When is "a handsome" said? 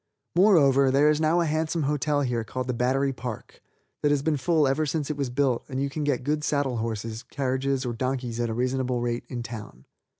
1.41-1.83